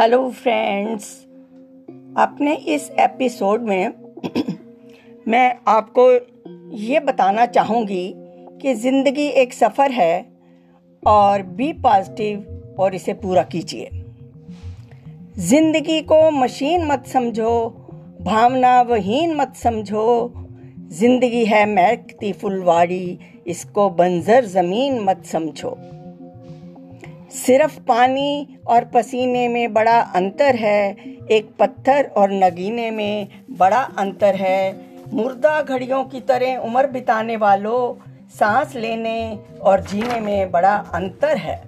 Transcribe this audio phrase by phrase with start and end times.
[0.00, 1.08] Hello friends
[2.18, 3.92] अपने इस episode में
[5.28, 6.06] मैं आपको
[6.76, 8.12] ये बताना चाहूँगी
[8.62, 10.26] कि ज़िंदगी एक सफ़र है
[11.02, 13.90] और बी पॉजिटिव और इसे पूरा कीजिए।
[15.38, 17.68] ज़िंदगी को मशीन मत समझो,
[18.22, 20.32] भावना वहीन मत समझो।
[20.90, 25.78] ज़िंदगी है महकती फुलवाड़ी, इसको बंजर ज़मीन मत समझो।
[27.30, 30.90] सिर्फ़ पानी और पसीने में बड़ा अंतर है,
[31.30, 34.72] एक पत्थर और नगीने में बड़ा अंतर है।
[35.12, 37.94] मुर्दा घड़ियों की तरह उम्र बिताने वालों,
[38.30, 41.62] सांस लेने और जीने में बड़ा अंतर है।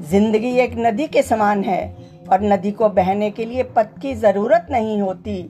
[0.00, 1.82] ज़िंदगी एक नदी के समान है
[2.30, 5.42] और नदी को बहने के लिए पथ की ज़रूरत नहीं होती।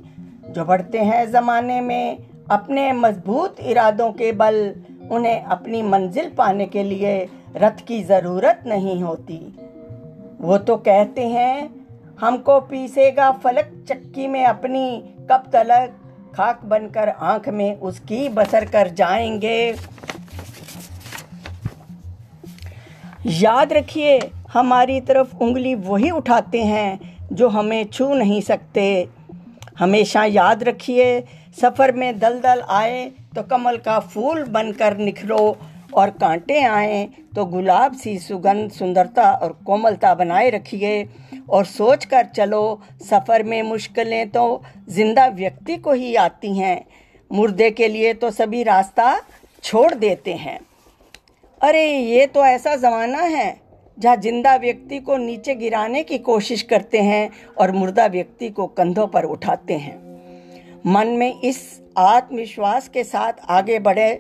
[0.49, 2.19] जो बढ़ते हैं ज़माने में,
[2.51, 4.75] अपने मज़बूत इरादों के बल,
[5.11, 9.39] उन्हें अपनी मंजिल पाने के लिए रथ की ज़रूरत नहीं होती।
[10.41, 11.71] वो तो कहते हैं,
[12.21, 15.95] हमको पीसेगा फलक चक्की में अपनी कब तलक,
[16.35, 19.75] खाक बनकर आँख में उसकी बसर कर जाएँगे।
[23.27, 24.19] याद रखिए,
[24.53, 29.09] हमारी तरफ़ उंगली वही उठाते हैं जो हमें छू नहीं सकते।
[29.79, 31.21] हमेशा याद रखिए,
[31.61, 33.05] सफ़र में दलदल आए
[33.37, 35.57] तो कमल का फूल बनकर निखरो।
[35.89, 41.09] और कांटे आए तो गुलाब सी सुगंध, सुंदरता और कोमलता बनाए रखिए।
[41.49, 46.85] और सोच कर चलो, सफ़र में मुश्किलें तो ज़िंदा व्यक्ति को ही आती हैं।
[47.31, 49.21] मुर्दे के लिए तो सभी रास्ता
[49.63, 50.59] छोड़ देते हैं।
[51.61, 53.61] अरे, ये तो ऐसा ज़माना है,
[53.99, 59.07] जहाँ ज़िंदा व्यक्ति को नीचे गिराने की कोशिश करते हैं और मुर्दा व्यक्ति को कंधों
[59.07, 59.97] पर उठाते हैं।
[60.87, 61.61] मन में इस
[61.99, 64.13] आत्मविश्वास के साथ आगे बढ़े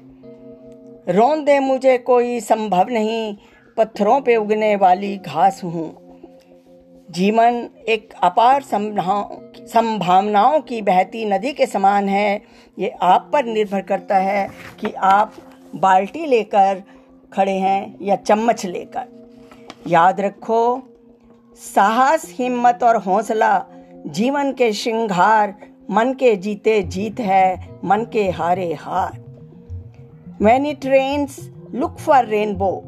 [1.09, 3.37] रोन दे मुझे कोई संभव नहीं,
[3.77, 5.87] पत्थरों पे उगने वाली घास हूँ।
[7.11, 12.43] जीवन एक अपार संभावनाओं की बहती नदी के समान है।
[12.79, 14.49] ये आप पर निर्भर करता है
[14.81, 15.35] कि आप
[15.77, 16.83] बाल्टी लेकर
[17.33, 19.07] खड़े हैं या चम्मच लेकर।
[19.87, 20.83] याद रखो,
[21.75, 23.65] साहस, हिम्मत और हौसला
[24.07, 25.55] जीवन के श्रृंगार,
[25.91, 29.28] मन के जीते जीत है, मन के हारे हार।
[30.40, 32.82] When it rains, look for rainbow.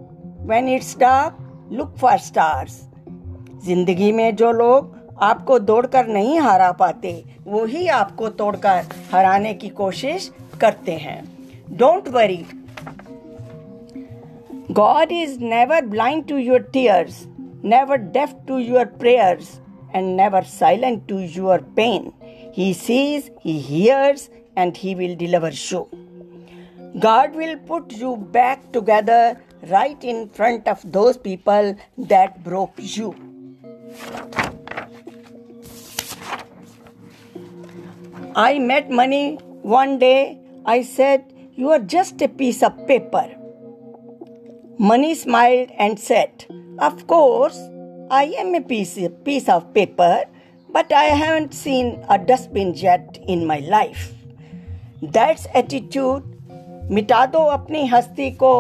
[0.44, 1.34] When it's dark,
[1.69, 2.81] look for stars.
[3.66, 7.13] जिंदगी में जो लोग आपको दौड़कर नहीं हरा पाते
[7.47, 10.31] वो ही आपको तोड़कर हराने की कोशिश
[10.62, 11.23] करते हैं
[11.78, 12.44] don't worry
[14.78, 17.28] God is never blind to your tears,
[17.63, 19.62] never deaf to your prayers,
[19.94, 22.12] and never silent to your pain.
[22.51, 25.88] He sees, He hears, and He will deliver you.
[26.99, 33.15] God will put you back together right in front of those people that broke you.
[38.34, 40.41] I met money one day.
[40.67, 43.37] I said, You are just a piece of paper.
[44.78, 46.47] Money smiled and said,
[46.78, 47.59] Of course,
[48.11, 50.25] I am a piece, piece of paper,
[50.71, 54.12] but I haven't seen a dustbin yet in my life.
[55.03, 56.29] That's attitude
[56.82, 58.54] मिटा दो अपनी हस्ती को।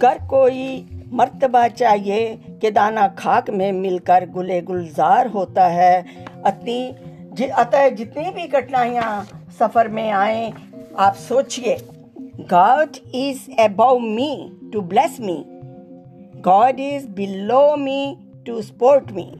[0.00, 6.04] कर कोई मर्तबा चाहिए कि दाना खाक में मिलकर गुले गुलजार होता है।
[6.44, 9.24] अतनी अतः जितनी भी कठिनाइयाँ
[9.58, 10.52] सफ़र में आए,
[10.98, 11.76] आप सोचिए।
[12.50, 15.44] God is above me to bless me
[16.42, 18.16] God is below me
[18.46, 19.30] to support me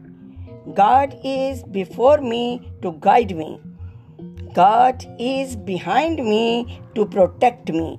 [0.68, 3.56] God is before me to guide me
[4.56, 7.98] God is behind me to protect me,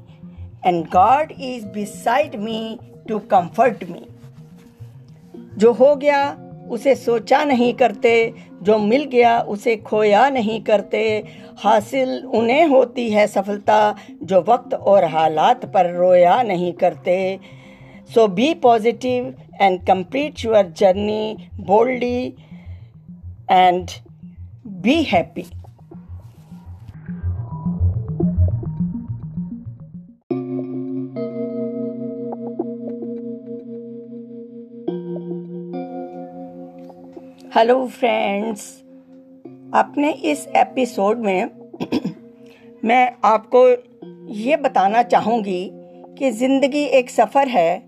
[0.63, 4.01] and God is beside me to comfort me.
[5.57, 6.19] जो हो गया
[6.71, 8.13] उसे सोचा नहीं करते
[8.63, 11.01] जो मिल गया उसे खोया नहीं करते।
[11.63, 13.79] हासिल उन्हें होती है सफलता
[14.23, 17.17] जो वक्त और हालात पर रोया नहीं करते।
[18.13, 22.25] So be positive and complete your journey boldly
[23.51, 23.89] and
[24.67, 25.45] be happy
[37.55, 38.61] hello friends
[39.75, 41.49] अपने इस एपिसोड में
[42.85, 43.67] मैं आपको
[44.33, 45.69] ये बताना चाहूँगी
[46.19, 47.83] कि ज़िंदगी एक सफ़र है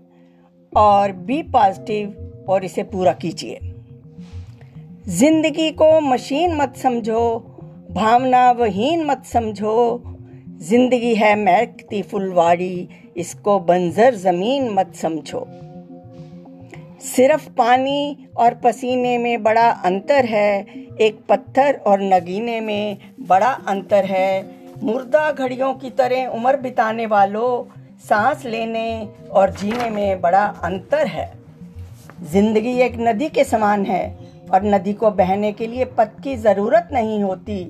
[0.72, 3.58] और बी पॉजिटिव और इसे पूरा कीजिए।
[5.08, 7.38] ज़िंदगी को मशीन मत समझो,
[7.90, 10.02] भावना वहीन मत समझो।
[10.58, 15.65] ज़िंदगी है महकती फुलवाड़ी, इसको बंजर ज़मीन मत समझो।
[17.06, 20.60] सिर्फ़ पानी और पसीने में बड़ा अंतर है,
[21.00, 22.98] एक पत्थर और नगीने में
[23.28, 27.64] बड़ा अंतर है। मुर्दा घड़ियों की तरह उम्र बिताने वालों,
[28.08, 31.32] सांस लेने और जीने में बड़ा अंतर है।
[32.22, 34.04] ज़िंदगी एक नदी के समान है
[34.52, 37.64] और नदी को बहने के लिए पथ की ज़रूरत नहीं होती।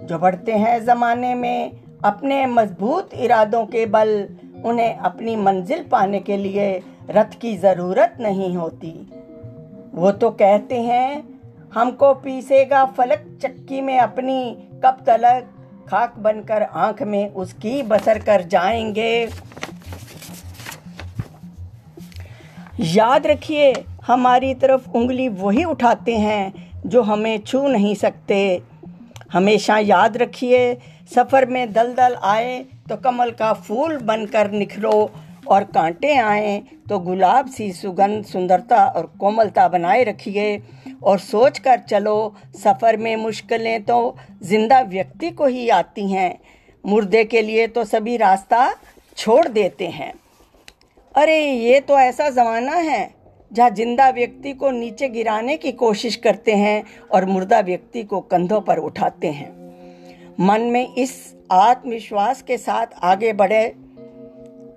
[0.00, 1.72] जो बढ़ते हैं ज़माने में,
[2.04, 4.28] अपने मज़बूत इरादों के बल,
[4.64, 6.70] उन्हें अपनी मंजिल पाने के लिए
[7.10, 8.90] रथ की ज़रूरत नहीं होती।
[9.94, 11.22] वो तो कहते हैं,
[11.74, 15.48] हमको पीसेगा फलक चक्की में अपनी कब तलक,
[15.88, 19.28] खाक बनकर आँख में उसकी बसर कर जाएँगे।
[22.80, 23.72] याद रखिए,
[24.06, 28.62] हमारी तरफ़ उंगली वही उठाते हैं जो हमें छू नहीं सकते।
[29.32, 30.74] हमेशा याद रखिए,
[31.14, 32.58] सफ़र में दलदल आए
[32.90, 35.10] तो कमल का फूल बनकर निखरो।
[35.48, 36.58] और कांटे आए
[36.88, 40.60] तो गुलाब सी सुगंध, सुंदरता और कोमलता बनाए रखिए
[41.02, 46.38] और सोच कर चलो, सफ़र में मुश्किलें तो ज़िंदा व्यक्ति को ही आती हैं।
[46.84, 48.74] मुर्दे के लिए तो सभी रास्ता
[49.16, 50.12] छोड़ देते हैं।
[51.14, 53.10] अरे, ये तो ऐसा ज़माना है
[53.50, 58.60] जहाँ ज़िंदा व्यक्ति को नीचे गिराने की कोशिश करते हैं और मुर्दा व्यक्ति को कंधों
[58.60, 59.50] पर उठाते हैं।
[60.40, 61.12] मन में इस
[61.52, 63.64] आत्मविश्वास के साथ आगे बढ़े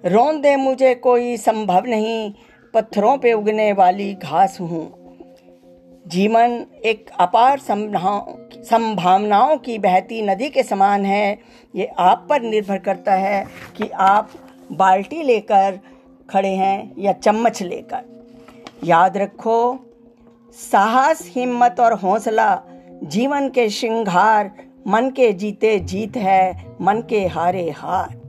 [0.06, 2.33] रोन दे मुझे कोई संभव नहीं,
[2.74, 4.83] पत्थरों पे उगने वाली घास हूँ।
[6.07, 11.39] जीवन एक अपार संभावनाओं की बहती नदी के समान है।
[11.75, 13.45] ये आप पर निर्भर करता है
[13.77, 14.30] कि आप
[14.71, 15.80] बाल्टी लेकर
[16.30, 18.03] खड़े हैं या चम्मच लेकर।
[18.83, 19.88] याद रखो,
[20.53, 22.62] साहस, हिम्मत और हौसला
[23.03, 24.51] जीवन के श्रृंगार,
[24.88, 28.20] मन के जीते जीत है, मन के हारे हार।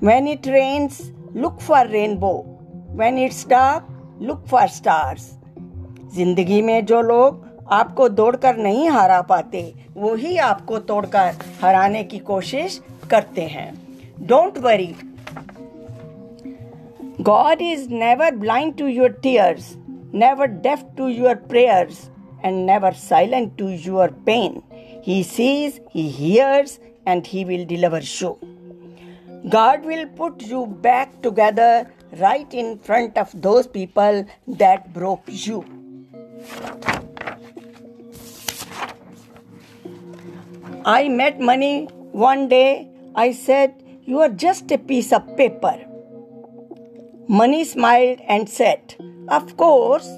[0.00, 2.42] When it rains, look for rainbow.
[2.92, 3.84] When it's dark,
[4.20, 5.22] look for stars.
[6.14, 9.62] ज़िंदगी में जो लोग आपको दौड़कर नहीं हरा पाते
[9.96, 13.68] वो ही आपको तोड़कर हराने की कोशिश करते हैं
[14.26, 14.92] don't worry
[17.28, 19.76] God is never blind to your tears,
[20.12, 22.10] never deaf to your prayers,
[22.44, 24.62] and never silent to your pain.
[25.02, 28.55] He sees, He hears, and He will deliver you.
[29.48, 31.88] God will put you back together
[32.18, 35.64] right in front of those people that broke you.
[40.84, 42.88] I met money one day.
[43.14, 45.78] I said, You are just a piece of paper.
[47.28, 48.96] Money smiled and said,
[49.28, 50.08] Of course,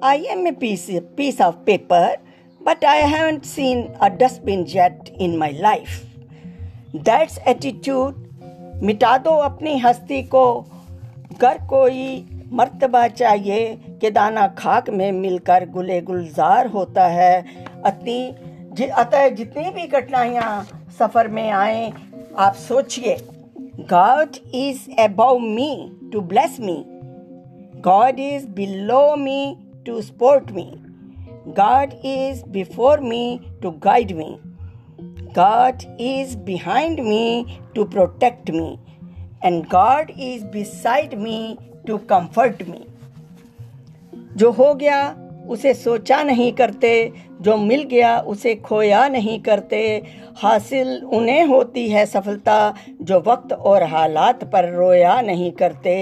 [0.00, 2.16] I am a piece, piece of paper,
[2.62, 6.06] but I haven't seen a dustbin yet in my life.
[6.94, 8.27] That's attitude
[8.82, 10.60] मिटा दो अपनी हस्ती को।
[11.40, 17.44] कर कोई मर्तबा चाहिए कि दाना खाक में मिलकर गुले गुलजार होता है।
[17.84, 20.62] अतनी अतः जितनी भी कठिनाइयाँ
[20.98, 21.92] सफ़र में आए,
[22.38, 23.16] आप सोचिए
[23.90, 25.70] God is above me
[26.12, 26.82] to bless me
[27.80, 30.70] God is below me to support me
[31.56, 34.38] God is before me to guide me
[35.34, 38.78] God is behind me to protect me,
[39.42, 42.80] and God is beside me to comfort me.
[44.36, 45.00] जो हो गया
[45.48, 46.90] उसे सोचा नहीं करते
[47.40, 49.80] जो मिल गया उसे खोया नहीं करते।
[50.36, 55.96] हासिल उन्हें होती है सफलता जो वक्त और हालात पर रोया नहीं करते।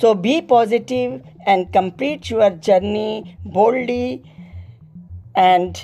[0.00, 4.22] So be positive and complete your journey boldly
[5.38, 5.76] and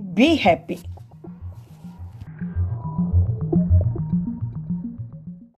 [0.00, 0.78] be happy